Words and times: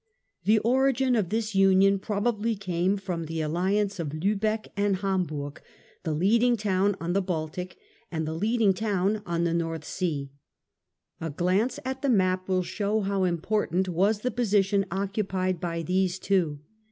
The 0.45 0.57
origin 0.57 1.15
of 1.15 1.29
this 1.29 1.53
union 1.53 1.99
probably 1.99 2.55
came 2.55 2.97
from 2.97 3.25
the 3.27 3.43
al 3.43 3.51
L'lbeck 3.51 3.83
liance 3.83 3.99
of 3.99 4.09
Lilbeck 4.13 4.69
and 4.75 4.95
Hamburg, 4.95 5.61
the 6.01 6.11
leading 6.15 6.57
town 6.57 6.95
on 6.99 7.09
burg 7.13 7.13
the 7.13 7.21
Baltic 7.21 7.77
and 8.11 8.27
the 8.27 8.33
leading 8.33 8.73
town 8.73 9.21
on 9.27 9.43
the 9.43 9.53
North 9.53 9.85
Sea. 9.85 10.31
A 11.19 11.29
glance 11.29 11.79
at 11.85 12.01
the 12.01 12.09
map 12.09 12.49
will 12.49 12.63
show 12.63 13.01
how 13.01 13.25
important 13.25 13.87
was 13.89 14.21
the 14.21 14.31
posi 14.31 14.63
tion 14.65 14.87
occupied 14.89 15.59
by 15.61 15.83
these 15.83 16.17
two. 16.17 16.61